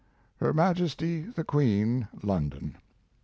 [0.37, 2.77] Her Majesty the Queen, London.